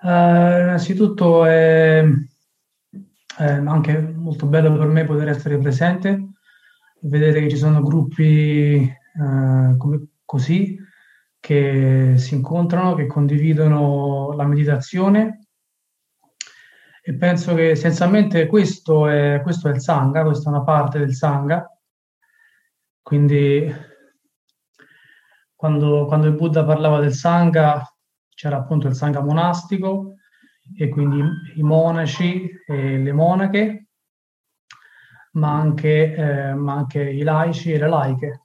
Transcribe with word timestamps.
Uh, 0.00 0.62
innanzitutto 0.62 1.44
è, 1.44 2.04
è, 3.36 3.44
anche 3.44 3.98
molto 3.98 4.46
bello 4.46 4.76
per 4.76 4.86
me 4.86 5.04
poter 5.04 5.28
essere 5.28 5.58
presente, 5.58 6.34
vedere 7.00 7.40
che 7.40 7.48
ci 7.48 7.56
sono 7.56 7.82
gruppi 7.82 8.88
uh, 9.14 9.76
come, 9.76 10.06
così 10.24 10.78
che 11.40 12.14
si 12.16 12.34
incontrano, 12.34 12.94
che 12.94 13.06
condividono 13.06 14.32
la 14.34 14.46
meditazione. 14.46 15.46
E 17.02 17.14
penso 17.14 17.54
che 17.54 17.70
essenzialmente 17.70 18.46
questo 18.46 19.08
è, 19.08 19.40
questo 19.42 19.68
è 19.68 19.72
il 19.72 19.80
Sangha, 19.80 20.22
questa 20.22 20.50
è 20.50 20.52
una 20.52 20.62
parte 20.62 20.98
del 20.98 21.14
Sangha, 21.14 21.66
quindi 23.02 23.74
quando, 25.56 26.04
quando 26.04 26.26
il 26.26 26.34
Buddha 26.34 26.64
parlava 26.64 27.00
del 27.00 27.14
Sangha 27.14 27.82
c'era 28.38 28.58
appunto 28.58 28.86
il 28.86 28.94
Sangha 28.94 29.20
monastico 29.20 30.14
e 30.76 30.88
quindi 30.90 31.20
i 31.56 31.62
monaci 31.62 32.48
e 32.68 32.96
le 32.96 33.12
monache, 33.12 33.88
ma 35.32 35.58
anche, 35.58 36.14
eh, 36.14 36.54
ma 36.54 36.74
anche 36.74 37.02
i 37.02 37.22
laici 37.22 37.72
e 37.72 37.78
le 37.78 37.88
laiche. 37.88 38.42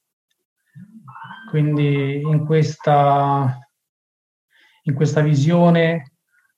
Quindi 1.48 2.22
in 2.22 2.44
questa, 2.44 3.56
in 4.82 4.96
questa 4.96 5.22
visione 5.22 6.14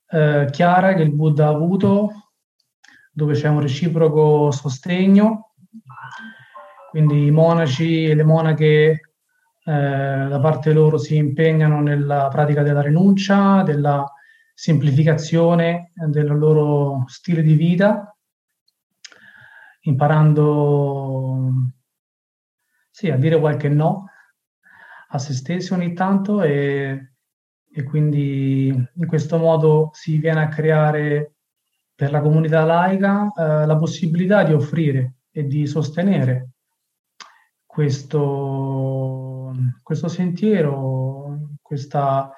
eh, 0.08 0.48
chiara 0.50 0.94
che 0.94 1.02
il 1.02 1.14
Buddha 1.14 1.48
ha 1.48 1.50
avuto, 1.50 2.32
dove 3.12 3.34
c'è 3.34 3.50
un 3.50 3.60
reciproco 3.60 4.50
sostegno, 4.52 5.56
quindi 6.90 7.26
i 7.26 7.32
monaci 7.32 8.06
e 8.06 8.16
le 8.16 8.24
monache 8.24 9.05
eh, 9.68 10.28
da 10.30 10.40
parte 10.40 10.74
loro 10.74 10.98
si 10.98 11.16
impegnano 11.16 11.82
nella 11.82 12.28
pratica 12.28 12.62
della 12.62 12.82
rinuncia, 12.82 13.64
della 13.64 14.06
semplificazione 14.54 15.92
del 15.96 16.28
loro 16.38 17.04
stile 17.08 17.42
di 17.42 17.56
vita, 17.56 18.16
imparando 19.82 21.52
sì, 22.92 23.10
a 23.10 23.18
dire 23.18 23.40
qualche 23.40 23.68
no 23.70 24.10
a 25.10 25.18
se 25.18 25.34
stessi 25.34 25.74
ogni 25.74 25.94
tanto 25.94 26.42
e, 26.44 27.14
e 27.72 27.84
quindi 27.84 28.68
in 28.68 29.08
questo 29.08 29.38
modo 29.38 29.90
si 29.94 30.18
viene 30.18 30.42
a 30.42 30.48
creare 30.48 31.36
per 31.96 32.12
la 32.12 32.22
comunità 32.22 32.64
laica 32.66 33.32
eh, 33.36 33.66
la 33.66 33.78
possibilità 33.78 34.44
di 34.44 34.54
offrire 34.54 35.16
e 35.32 35.46
di 35.46 35.66
sostenere 35.66 36.52
questo, 37.76 39.25
questo 39.82 40.08
sentiero, 40.08 41.56
questa, 41.62 42.32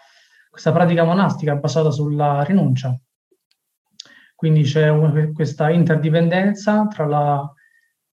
questa 0.49 0.71
pratica 0.71 1.03
monastica 1.03 1.55
basata 1.55 1.91
sulla 1.91 2.43
rinuncia. 2.43 2.97
Quindi 4.35 4.63
c'è 4.63 4.89
un, 4.89 5.33
questa 5.33 5.69
interdipendenza 5.69 6.85
tra 6.87 7.05
la, 7.05 7.53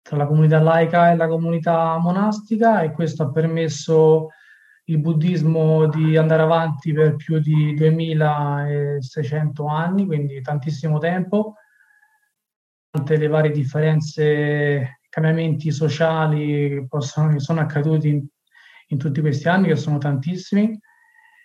tra 0.01 0.17
la 0.17 0.27
comunità 0.27 0.61
laica 0.61 1.11
e 1.11 1.17
la 1.17 1.27
comunità 1.27 1.99
monastica 1.99 2.83
e 2.83 2.93
questo 2.93 3.25
ha 3.25 3.31
permesso 3.31 4.29
il 4.85 5.01
buddismo 5.01 5.87
di 5.89 6.17
andare 6.17 6.43
avanti 6.43 6.93
per 6.93 7.17
più 7.17 7.39
di 7.39 7.75
2600 7.75 9.67
anni, 9.67 10.07
quindi 10.07 10.41
tantissimo 10.41 10.99
tempo, 10.99 11.55
tante 12.91 13.17
le 13.17 13.29
varie 13.29 13.51
differenze 13.51 15.01
cambiamenti 15.09 15.71
sociali 15.71 16.69
che, 16.69 16.87
possono, 16.89 17.33
che 17.33 17.39
sono 17.39 17.61
accaduti 17.61 18.27
in, 18.93 18.99
tutti 18.99 19.21
questi 19.21 19.49
anni, 19.49 19.69
che 19.69 19.77
sono 19.77 19.99
tantissimi, 19.99 20.79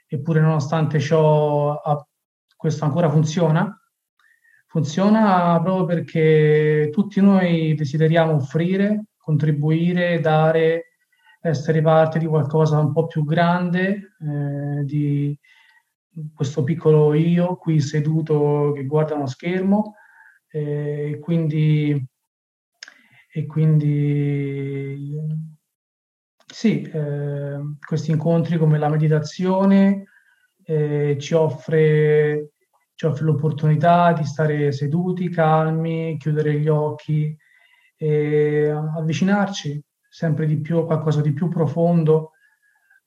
eppure 0.08 0.40
nonostante 0.42 1.00
ciò 1.00 1.80
questo 2.56 2.86
ancora 2.86 3.10
funziona. 3.10 3.72
Funziona 4.68 5.60
proprio 5.62 5.86
perché 5.86 6.90
tutti 6.92 7.22
noi 7.22 7.74
desideriamo 7.74 8.34
offrire, 8.34 9.06
contribuire, 9.18 10.20
dare, 10.20 10.98
essere 11.42 11.82
parte 11.82 12.20
di 12.20 12.26
qualcosa 12.26 12.80
un 12.80 12.92
po' 12.92 13.08
più 13.08 13.24
grande, 13.24 14.16
eh, 14.20 14.84
di 14.84 15.38
questo 16.34 16.64
piccolo 16.64 17.14
io 17.14 17.56
qui 17.56 17.80
seduto 17.80 18.72
che 18.74 18.86
guarda 18.86 19.16
uno 19.16 19.28
schermo. 19.28 19.96
Eh, 20.50 21.20
quindi 21.22 22.08
e 23.38 23.46
quindi 23.46 25.16
sì, 26.58 26.82
eh, 26.82 27.60
questi 27.86 28.10
incontri 28.10 28.58
come 28.58 28.80
la 28.80 28.90
meditazione 28.90 30.06
eh, 30.64 31.16
ci, 31.20 31.36
offre, 31.36 32.54
ci 32.96 33.06
offre 33.06 33.26
l'opportunità 33.26 34.12
di 34.14 34.26
stare 34.26 34.72
seduti, 34.72 35.30
calmi, 35.30 36.18
chiudere 36.18 36.60
gli 36.60 36.68
occhi 36.68 37.38
e 37.96 38.70
avvicinarci 38.70 39.80
sempre 40.10 40.48
di 40.48 40.60
più 40.60 40.80
a 40.80 40.88
qualcosa 40.88 41.22
di 41.22 41.32
più 41.32 41.48
profondo 41.48 42.32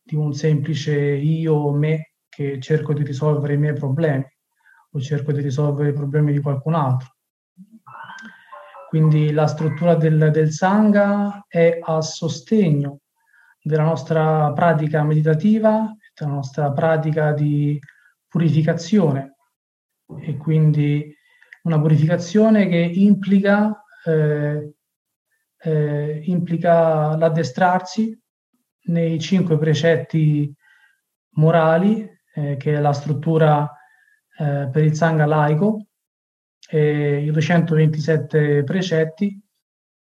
di 0.01 0.15
un 0.15 0.33
semplice 0.33 0.97
io 0.97 1.55
o 1.55 1.73
me 1.73 2.13
che 2.29 2.61
cerco 2.61 2.93
di 2.93 3.03
risolvere 3.03 3.55
i 3.55 3.59
miei 3.59 3.75
problemi 3.75 4.25
o 4.93 5.01
cerco 5.01 5.33
di 5.33 5.41
risolvere 5.41 5.89
i 5.89 5.93
problemi 5.93 6.31
di 6.31 6.41
qualcun 6.41 6.75
altro. 6.75 7.17
Quindi 8.89 9.33
la 9.33 9.49
struttura 9.49 9.97
del, 9.97 10.31
del 10.31 10.53
Sangha 10.53 11.47
è 11.49 11.81
a 11.83 12.01
sostegno 12.01 13.00
della 13.63 13.83
nostra 13.83 14.53
pratica 14.53 15.03
meditativa, 15.03 15.95
della 16.15 16.31
nostra 16.31 16.73
pratica 16.73 17.33
di 17.33 17.79
purificazione 18.27 19.37
e 20.21 20.37
quindi 20.37 21.15
una 21.63 21.81
purificazione 21.81 22.69
che 22.69 22.77
implica, 22.77 23.85
eh, 24.05 24.75
eh, 25.63 26.23
implica 26.25 27.17
l'addestrarsi 27.17 28.19
nei 28.85 29.21
cinque 29.21 29.59
precetti 29.59 30.53
morali, 31.33 32.09
eh, 32.35 32.57
che 32.57 32.75
è 32.75 32.81
la 32.81 32.93
struttura 32.93 33.71
eh, 34.39 34.69
per 34.73 34.85
il 34.85 34.95
Sangha 34.95 35.27
laico, 35.27 35.87
e 36.69 37.25
i 37.25 37.31
227 37.31 38.63
precetti 38.63 39.41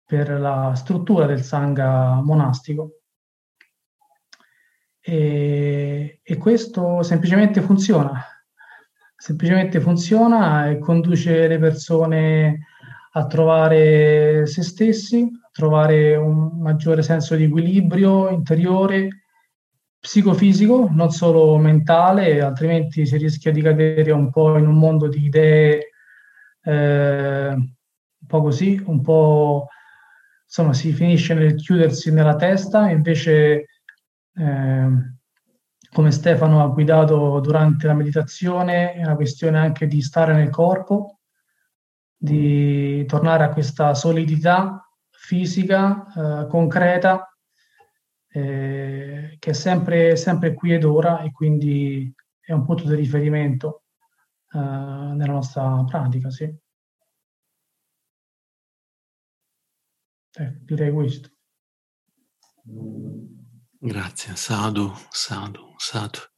per 0.04 0.30
la 0.40 0.74
struttura 0.76 1.26
del 1.26 1.42
Sangha 1.42 2.22
monastico. 2.24 3.02
E, 5.08 6.20
e 6.24 6.38
questo 6.38 7.04
semplicemente 7.04 7.62
funziona, 7.62 8.26
semplicemente 9.16 9.80
funziona 9.80 10.68
e 10.68 10.80
conduce 10.80 11.48
le 11.48 11.60
persone 11.60 12.66
a 13.12 13.28
trovare 13.28 14.48
se 14.48 14.64
stessi, 14.64 15.22
a 15.22 15.50
trovare 15.52 16.16
un 16.16 16.60
maggiore 16.60 17.04
senso 17.04 17.36
di 17.36 17.44
equilibrio 17.44 18.30
interiore, 18.30 19.26
psicofisico, 20.00 20.90
non 20.92 21.12
solo 21.12 21.56
mentale, 21.58 22.42
altrimenti 22.42 23.06
si 23.06 23.18
rischia 23.18 23.52
di 23.52 23.62
cadere 23.62 24.10
un 24.12 24.32
po' 24.32 24.58
in 24.58 24.66
un 24.66 24.76
mondo 24.76 25.08
di 25.08 25.24
idee 25.24 25.92
eh, 26.64 27.50
un 27.54 28.28
po' 28.28 28.42
così, 28.42 28.82
un 28.88 29.02
po' 29.02 29.68
insomma 30.44 30.74
si 30.74 30.92
finisce 30.94 31.36
nel 31.36 31.54
chiudersi 31.54 32.12
nella 32.12 32.36
testa, 32.36 32.90
invece 32.90 33.66
eh, 34.36 35.16
come 35.92 36.12
Stefano 36.12 36.62
ha 36.62 36.68
guidato 36.68 37.40
durante 37.40 37.88
la 37.88 37.94
meditazione 37.94 38.94
è 38.94 39.04
una 39.04 39.16
questione 39.16 39.58
anche 39.58 39.88
di 39.88 40.02
stare 40.02 40.34
nel 40.34 40.50
corpo, 40.50 41.20
di 42.18 43.06
tornare 43.06 43.46
a 43.46 43.50
questa 43.50 43.94
solidità 43.94 44.86
fisica, 45.10 46.44
eh, 46.44 46.48
concreta, 46.48 47.34
eh, 48.28 49.38
che 49.40 49.50
è 49.50 49.54
sempre, 49.54 50.16
sempre 50.18 50.54
qui 50.54 50.74
ed 50.74 50.84
ora 50.84 51.22
e 51.22 51.32
quindi 51.32 52.14
è 52.42 52.52
un 52.52 52.66
punto 52.66 52.88
di 52.88 52.96
riferimento 52.96 53.84
eh, 54.52 54.58
nella 54.58 55.32
nostra 55.32 55.84
pratica, 55.86 56.30
sì. 56.30 56.44
Eh, 60.38 60.58
direi 60.66 60.92
questo. 60.92 61.30
Grazie, 63.86 64.36
sadhu, 64.36 64.94
sadhu, 65.12 65.76
sadhu. 65.80 66.35